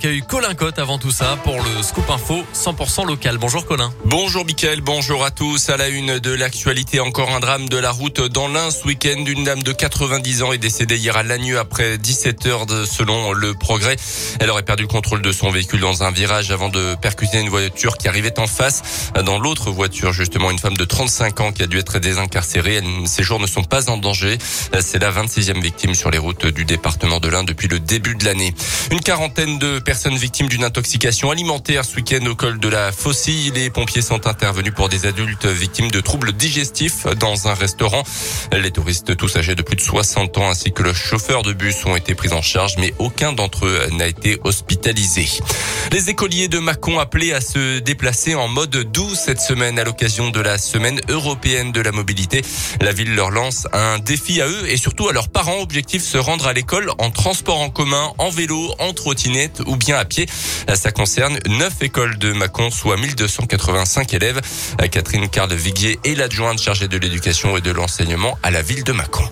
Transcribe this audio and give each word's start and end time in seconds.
Il 0.00 0.08
a 0.08 0.12
eu 0.12 0.22
Colin 0.22 0.54
Cotte 0.54 0.78
avant 0.78 0.96
tout 0.96 1.10
ça 1.10 1.36
pour 1.42 1.56
le 1.56 1.82
Scoop 1.82 2.08
Info 2.08 2.44
100% 2.54 3.04
local. 3.04 3.36
Bonjour 3.36 3.66
Colin. 3.66 3.92
Bonjour 4.04 4.44
Mickaël, 4.44 4.80
bonjour 4.80 5.24
à 5.24 5.32
tous. 5.32 5.70
À 5.70 5.76
la 5.76 5.88
une 5.88 6.20
de 6.20 6.30
l'actualité, 6.30 7.00
encore 7.00 7.32
un 7.32 7.40
drame 7.40 7.68
de 7.68 7.76
la 7.78 7.90
route 7.90 8.20
dans 8.20 8.46
l'Ain 8.46 8.70
ce 8.70 8.84
week-end. 8.84 9.24
Une 9.26 9.42
dame 9.42 9.64
de 9.64 9.72
90 9.72 10.44
ans 10.44 10.52
est 10.52 10.58
décédée 10.58 10.96
hier 10.96 11.16
à 11.16 11.24
Lagneux 11.24 11.58
après 11.58 11.98
17 11.98 12.46
heures 12.46 12.66
selon 12.86 13.32
le 13.32 13.54
progrès. 13.54 13.96
Elle 14.38 14.50
aurait 14.50 14.62
perdu 14.62 14.84
le 14.84 14.88
contrôle 14.88 15.20
de 15.20 15.32
son 15.32 15.50
véhicule 15.50 15.80
dans 15.80 16.04
un 16.04 16.12
virage 16.12 16.52
avant 16.52 16.68
de 16.68 16.94
percuter 16.94 17.40
une 17.40 17.48
voiture 17.48 17.98
qui 17.98 18.06
arrivait 18.06 18.38
en 18.38 18.46
face. 18.46 19.10
Dans 19.26 19.40
l'autre 19.40 19.72
voiture, 19.72 20.12
justement, 20.12 20.52
une 20.52 20.60
femme 20.60 20.76
de 20.76 20.84
35 20.84 21.40
ans 21.40 21.50
qui 21.50 21.64
a 21.64 21.66
dû 21.66 21.76
être 21.76 21.98
désincarcérée. 21.98 22.80
Ses 23.06 23.24
jours 23.24 23.40
ne 23.40 23.48
sont 23.48 23.64
pas 23.64 23.90
en 23.90 23.96
danger. 23.96 24.38
C'est 24.78 25.00
la 25.00 25.10
26e 25.10 25.60
victime 25.60 25.96
sur 25.96 26.12
les 26.12 26.18
routes 26.18 26.46
du 26.46 26.64
département 26.64 27.18
de 27.18 27.26
l'Ain 27.26 27.42
depuis 27.42 27.66
le 27.66 27.80
début 27.80 28.14
de 28.14 28.24
l'année. 28.24 28.54
Une 28.92 29.00
quarantaine 29.00 29.58
de 29.58 29.80
personnes 29.88 30.18
victimes 30.18 30.50
d'une 30.50 30.64
intoxication 30.64 31.30
alimentaire 31.30 31.82
ce 31.82 31.96
week-end 31.96 32.22
au 32.26 32.34
col 32.34 32.60
de 32.60 32.68
la 32.68 32.92
Faucille. 32.92 33.52
Les 33.54 33.70
pompiers 33.70 34.02
sont 34.02 34.26
intervenus 34.26 34.74
pour 34.74 34.90
des 34.90 35.06
adultes 35.06 35.46
victimes 35.46 35.90
de 35.90 36.00
troubles 36.00 36.34
digestifs 36.34 37.06
dans 37.18 37.48
un 37.48 37.54
restaurant. 37.54 38.02
Les 38.52 38.70
touristes, 38.70 39.16
tous 39.16 39.36
âgés 39.36 39.54
de 39.54 39.62
plus 39.62 39.76
de 39.76 39.80
60 39.80 40.36
ans, 40.36 40.50
ainsi 40.50 40.72
que 40.72 40.82
le 40.82 40.92
chauffeur 40.92 41.40
de 41.40 41.54
bus 41.54 41.86
ont 41.86 41.96
été 41.96 42.14
pris 42.14 42.34
en 42.34 42.42
charge, 42.42 42.76
mais 42.76 42.92
aucun 42.98 43.32
d'entre 43.32 43.64
eux 43.64 43.80
n'a 43.92 44.08
été 44.08 44.38
hospitalisé. 44.44 45.26
Les 45.90 46.10
écoliers 46.10 46.48
de 46.48 46.58
Mâcon 46.58 46.98
appelés 46.98 47.32
à 47.32 47.40
se 47.40 47.78
déplacer 47.78 48.34
en 48.34 48.46
mode 48.46 48.76
doux 48.92 49.14
cette 49.14 49.40
semaine 49.40 49.78
à 49.78 49.84
l'occasion 49.84 50.28
de 50.28 50.40
la 50.40 50.58
semaine 50.58 51.00
européenne 51.08 51.72
de 51.72 51.80
la 51.80 51.92
mobilité. 51.92 52.42
La 52.82 52.92
ville 52.92 53.14
leur 53.14 53.30
lance 53.30 53.66
un 53.72 53.98
défi 53.98 54.42
à 54.42 54.48
eux 54.48 54.68
et 54.68 54.76
surtout 54.76 55.08
à 55.08 55.14
leurs 55.14 55.30
parents. 55.30 55.62
Objectif 55.62 56.02
se 56.02 56.18
rendre 56.18 56.46
à 56.46 56.52
l'école 56.52 56.90
en 56.98 57.10
transport 57.10 57.60
en 57.60 57.70
commun, 57.70 58.12
en 58.18 58.28
vélo, 58.28 58.74
en 58.80 58.92
trottinette 58.92 59.62
ou 59.66 59.77
bien 59.78 59.96
à 59.96 60.04
pied. 60.04 60.26
Ça 60.74 60.90
concerne 60.90 61.38
neuf 61.48 61.74
écoles 61.80 62.18
de 62.18 62.32
Mâcon, 62.32 62.70
soit 62.70 62.96
1285 62.96 64.14
élèves. 64.14 64.40
Catherine 64.90 65.28
Carle-Viguier 65.28 65.98
est 66.04 66.14
l'adjointe 66.14 66.60
chargée 66.60 66.88
de 66.88 66.98
l'éducation 66.98 67.56
et 67.56 67.60
de 67.60 67.70
l'enseignement 67.70 68.38
à 68.42 68.50
la 68.50 68.62
ville 68.62 68.84
de 68.84 68.92
Mâcon. 68.92 69.24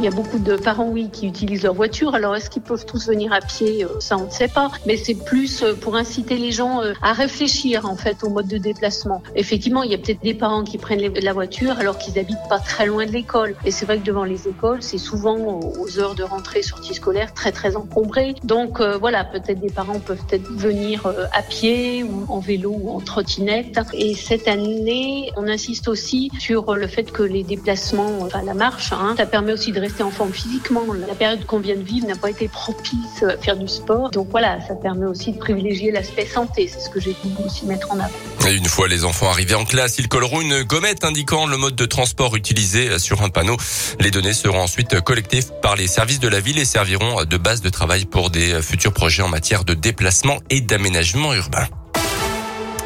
Il 0.00 0.04
y 0.04 0.08
a 0.08 0.12
beaucoup 0.12 0.38
de 0.38 0.56
parents, 0.56 0.88
oui, 0.88 1.10
qui 1.12 1.26
utilisent 1.26 1.64
leur 1.64 1.74
voiture. 1.74 2.14
Alors, 2.14 2.34
est-ce 2.34 2.48
qu'ils 2.48 2.62
peuvent 2.62 2.86
tous 2.86 3.06
venir 3.06 3.34
à 3.34 3.40
pied? 3.40 3.84
Euh, 3.84 4.00
Ça, 4.00 4.16
on 4.16 4.24
ne 4.24 4.30
sait 4.30 4.48
pas. 4.48 4.70
Mais 4.86 4.96
c'est 4.96 5.14
plus 5.14 5.62
euh, 5.62 5.74
pour 5.74 5.94
inciter 5.94 6.38
les 6.38 6.52
gens 6.52 6.80
euh, 6.80 6.94
à 7.02 7.12
réfléchir, 7.12 7.84
en 7.84 7.96
fait, 7.96 8.24
au 8.24 8.30
mode 8.30 8.48
de 8.48 8.56
déplacement. 8.56 9.22
Effectivement, 9.34 9.82
il 9.82 9.90
y 9.90 9.94
a 9.94 9.98
peut-être 9.98 10.22
des 10.22 10.32
parents 10.32 10.64
qui 10.64 10.78
prennent 10.78 11.12
la 11.12 11.32
voiture 11.34 11.78
alors 11.78 11.98
qu'ils 11.98 12.18
habitent 12.18 12.48
pas 12.48 12.60
très 12.60 12.86
loin 12.86 13.04
de 13.04 13.10
l'école. 13.12 13.56
Et 13.66 13.70
c'est 13.70 13.84
vrai 13.84 13.98
que 13.98 14.04
devant 14.06 14.24
les 14.24 14.48
écoles, 14.48 14.82
c'est 14.82 14.96
souvent 14.96 15.36
aux 15.78 15.98
heures 15.98 16.14
de 16.14 16.22
rentrée, 16.22 16.62
sortie 16.62 16.94
scolaire, 16.94 17.34
très, 17.34 17.52
très 17.52 17.76
encombré. 17.76 18.36
Donc, 18.42 18.80
voilà, 18.80 19.24
peut-être 19.24 19.60
des 19.60 19.70
parents 19.70 19.98
peuvent 19.98 20.24
peut-être 20.26 20.50
venir 20.50 21.12
à 21.34 21.42
pied 21.42 22.04
ou 22.04 22.24
en 22.28 22.40
vélo 22.40 22.74
ou 22.74 22.90
en 22.90 23.00
trottinette. 23.00 23.78
Et 23.92 24.14
cette 24.14 24.48
année, 24.48 25.30
on 25.36 25.46
insiste 25.46 25.88
aussi 25.88 26.30
sur 26.38 26.74
le 26.74 26.86
fait 26.86 27.12
que 27.12 27.22
les 27.22 27.42
déplacements, 27.42 28.20
enfin, 28.22 28.42
la 28.42 28.54
marche, 28.54 28.94
hein, 28.94 29.14
ça 29.18 29.26
permet 29.26 29.52
aussi 29.52 29.72
de 29.72 29.89
rester 29.90 30.02
en 30.02 30.32
physiquement. 30.32 30.82
La 31.08 31.14
période 31.14 31.44
qu'on 31.46 31.58
vient 31.58 31.76
de 31.76 31.82
vivre 31.82 32.06
n'a 32.06 32.16
pas 32.16 32.30
été 32.30 32.48
propice 32.48 33.22
à 33.22 33.36
faire 33.36 33.56
du 33.56 33.68
sport. 33.68 34.10
Donc 34.10 34.28
voilà, 34.30 34.60
ça 34.66 34.74
permet 34.74 35.06
aussi 35.06 35.32
de 35.32 35.38
privilégier 35.38 35.90
l'aspect 35.90 36.26
santé. 36.26 36.70
C'est 36.72 36.80
ce 36.80 36.90
que 36.90 37.00
j'ai 37.00 37.16
voulu 37.22 37.46
aussi 37.46 37.66
mettre 37.66 37.90
en 37.90 37.98
avant. 37.98 38.10
Et 38.48 38.54
une 38.54 38.66
fois 38.66 38.88
les 38.88 39.04
enfants 39.04 39.28
arrivés 39.28 39.54
en 39.54 39.64
classe, 39.64 39.98
ils 39.98 40.08
colleront 40.08 40.40
une 40.40 40.62
gommette 40.62 41.04
indiquant 41.04 41.46
le 41.46 41.56
mode 41.56 41.76
de 41.76 41.86
transport 41.86 42.36
utilisé 42.36 42.98
sur 42.98 43.22
un 43.22 43.28
panneau. 43.28 43.56
Les 43.98 44.10
données 44.10 44.32
seront 44.32 44.60
ensuite 44.60 45.00
collectées 45.00 45.40
par 45.62 45.76
les 45.76 45.86
services 45.86 46.20
de 46.20 46.28
la 46.28 46.40
ville 46.40 46.58
et 46.58 46.64
serviront 46.64 47.24
de 47.24 47.36
base 47.36 47.60
de 47.60 47.68
travail 47.68 48.04
pour 48.04 48.30
des 48.30 48.62
futurs 48.62 48.92
projets 48.92 49.22
en 49.22 49.28
matière 49.28 49.64
de 49.64 49.74
déplacement 49.74 50.38
et 50.50 50.60
d'aménagement 50.60 51.34
urbain. 51.34 51.66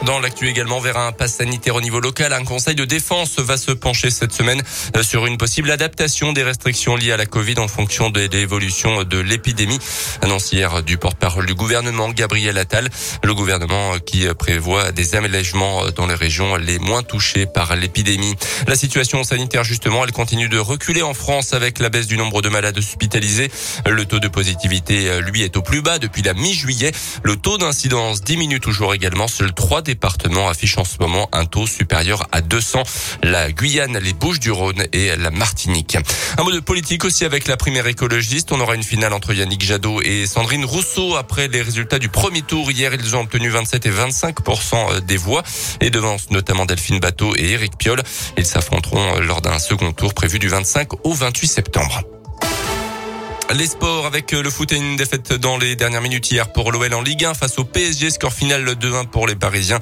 Dans 0.05 0.21
l'actu 0.21 0.49
également, 0.49 0.81
vers 0.81 0.99
un 0.99 1.13
pass 1.13 1.37
sanitaire 1.37 1.77
au 1.77 1.81
niveau 1.81 1.99
local, 1.99 2.33
un 2.35 2.45
conseil 2.45 2.75
de 2.75 2.85
défense 2.85 3.39
va 3.39 3.57
se 3.57 3.71
pencher 3.71 4.11
cette 4.11 4.33
semaine 4.33 4.61
euh, 4.97 5.03
sur 5.03 5.25
une 5.25 5.39
possible 5.39 5.71
adaptation 5.71 6.33
des 6.33 6.43
restrictions 6.43 6.95
liées 6.95 7.13
à 7.13 7.17
la 7.17 7.25
Covid 7.25 7.59
en 7.59 7.69
fonction 7.69 8.11
de 8.11 8.21
l'évolution 8.21 9.05
de 9.05 9.19
l'épidémie. 9.19 9.79
Annonce 10.21 10.53
hier 10.53 10.83
du 10.83 10.99
porte-parole 10.99 11.47
du 11.47 11.55
gouvernement, 11.55 12.11
Gabriel 12.11 12.59
Attal. 12.59 12.91
Le 13.23 13.35
gouvernement 13.35 13.99
qui 13.99 14.27
prévoit 14.39 14.93
des 14.93 15.15
aménagements 15.15 15.87
dans 15.97 16.07
les 16.07 16.15
régions 16.15 16.57
les 16.57 16.79
moins 16.79 17.03
touchées 17.03 17.47
par 17.47 17.75
l'épidémie. 17.75 18.35
La 18.67 18.77
situation 18.77 19.25
sanitaire, 19.25 19.65
justement, 19.65 20.05
elle 20.05 20.13
continue 20.13 20.49
de 20.49 20.59
reculer 20.59 21.03
en 21.03 21.15
France 21.15 21.55
avec 21.55 21.79
la 21.79 21.89
baisse 21.89 22.07
du 22.07 22.19
nombre 22.19 22.43
de 22.43 22.51
malades 22.51 22.77
hospitalisés. 22.77 23.51
Le 23.87 24.05
taux 24.05 24.21
de 24.21 24.29
positivité, 24.29 25.21
lui, 25.23 25.43
est 25.43 25.57
au 25.57 25.63
plus 25.63 25.81
bas 25.81 25.99
depuis 25.99 26.23
la 26.23 26.35
mi-juillet. 26.35 26.93
Le 27.23 27.37
taux 27.37 27.57
d'incidence 27.57 28.21
diminue 28.21 28.61
toujours 28.61 28.93
également. 28.93 29.27
Des 29.85 29.94
en 30.77 30.85
ce 30.85 30.99
moment 30.99 31.29
un 31.33 31.45
taux 31.45 31.67
supérieur 31.67 32.27
à 32.33 32.41
200. 32.41 32.83
La 33.23 33.51
Guyane, 33.53 33.99
les 33.99 34.13
Bouches-du-Rhône 34.13 34.85
et 34.93 35.15
la 35.17 35.31
Martinique. 35.31 35.97
Un 36.39 36.43
mot 36.43 36.53
de 36.53 36.61
politique 36.61 37.05
aussi 37.05 37.25
avec 37.25 37.47
la 37.47 37.57
primaire 37.57 37.87
écologiste. 37.87 38.53
On 38.53 38.61
aura 38.61 38.75
une 38.75 38.83
finale 38.83 39.13
entre 39.13 39.33
Yannick 39.35 39.63
Jadot 39.63 40.01
et 40.03 40.27
Sandrine 40.27 40.65
Rousseau 40.65 41.17
après 41.17 41.49
les 41.49 41.63
résultats 41.63 41.99
du 41.99 42.09
premier 42.09 42.43
tour. 42.43 42.71
Hier, 42.71 42.93
ils 42.95 43.17
ont 43.17 43.21
obtenu 43.21 43.49
27 43.49 43.87
et 43.87 43.91
25% 43.91 45.01
des 45.01 45.17
voix 45.17 45.43
et 45.81 45.91
devancent 45.91 46.31
notamment 46.31 46.67
Delphine 46.67 47.01
Bateau 47.01 47.35
et 47.37 47.53
Éric 47.53 47.77
Piolle. 47.79 48.03
Ils 48.37 48.47
s'affronteront 48.47 49.21
lors 49.21 49.43
d'un 49.43 49.59
second 49.59 49.93
tour 49.93 50.15
prévu 50.15 50.39
du 50.39 50.49
25 50.49 51.05
au 51.05 51.13
28 51.13 51.47
septembre. 51.47 52.03
Les 53.55 53.69
sports 53.69 54.05
avec 54.05 54.33
le 54.33 54.51
foot 54.51 54.73
et 54.73 54.77
une 54.77 54.97
défaite 54.97 55.33
dans 55.33 55.57
les 55.57 55.77
dernières 55.77 56.01
minutes 56.01 56.29
hier 56.29 56.51
pour 56.53 56.73
l'OL 56.73 56.93
en 56.93 57.03
Ligue 57.03 57.25
1 57.25 57.35
face 57.35 57.57
au 57.61 57.65
PSG. 57.65 58.11
Score 58.11 58.33
final 58.33 58.65
2-1 58.65 59.07
pour 59.07 59.29
les 59.29 59.37
Parisiens. 59.37 59.79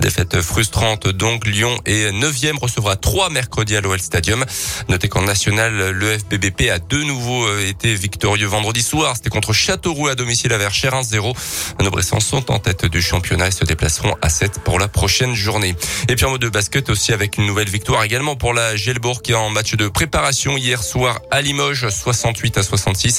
Défaite 0.00 0.40
frustrante 0.40 1.06
donc. 1.06 1.46
Lyon 1.46 1.78
est 1.86 2.10
9e, 2.10 2.58
recevra 2.58 2.96
3 2.96 3.30
mercredi 3.30 3.76
à 3.76 3.80
l'OL 3.80 4.00
Stadium. 4.00 4.44
Notez 4.88 5.08
qu'en 5.08 5.22
national, 5.22 5.90
le 5.90 6.18
FBBP 6.18 6.70
a 6.70 6.80
de 6.80 6.96
nouveau 7.04 7.46
euh, 7.46 7.68
été 7.68 7.94
victorieux 7.94 8.48
vendredi 8.48 8.82
soir. 8.82 9.14
C'était 9.14 9.30
contre 9.30 9.52
Châteauroux 9.52 10.08
à 10.08 10.16
domicile 10.16 10.52
à 10.52 10.58
Verchères 10.58 10.94
1-0. 10.94 11.36
Nos 11.80 11.90
Bressans 11.90 12.18
sont 12.18 12.50
en 12.50 12.58
tête 12.58 12.86
du 12.86 13.00
championnat 13.00 13.46
et 13.48 13.52
se 13.52 13.64
déplaceront 13.64 14.16
à 14.20 14.30
7 14.30 14.58
pour 14.64 14.80
la 14.80 14.88
prochaine 14.88 15.34
journée. 15.34 15.76
Et 16.08 16.16
puis 16.16 16.24
en 16.24 16.30
mode 16.30 16.40
de 16.40 16.48
basket 16.48 16.90
aussi 16.90 17.12
avec 17.12 17.38
une 17.38 17.46
nouvelle 17.46 17.70
victoire 17.70 18.02
également 18.02 18.34
pour 18.34 18.52
la 18.52 18.74
Gelbourg 18.74 19.22
qui 19.22 19.30
est 19.30 19.36
en 19.36 19.50
match 19.50 19.76
de 19.76 19.86
préparation 19.86 20.56
hier 20.56 20.82
soir 20.82 21.20
à 21.30 21.40
Limoges 21.40 21.88
68 21.88 22.58
à 22.58 22.62
66. 22.64 23.11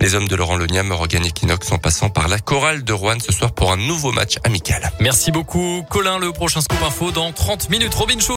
Les 0.00 0.14
hommes 0.14 0.28
de 0.28 0.36
Laurent 0.36 0.56
Leniam 0.56 0.92
regagnent 0.92 1.26
Equinox 1.26 1.70
en 1.72 1.78
passant 1.78 2.08
par 2.08 2.28
la 2.28 2.38
chorale 2.38 2.84
de 2.84 2.92
Rouen 2.92 3.18
ce 3.24 3.32
soir 3.32 3.52
pour 3.52 3.72
un 3.72 3.76
nouveau 3.76 4.12
match 4.12 4.36
amical. 4.44 4.90
Merci 5.00 5.30
beaucoup 5.30 5.84
Colin. 5.90 6.18
Le 6.18 6.32
prochain 6.32 6.60
scoop 6.60 6.82
info 6.82 7.10
dans 7.10 7.32
30 7.32 7.70
minutes. 7.70 7.94
Robin 7.94 8.18
Show. 8.18 8.32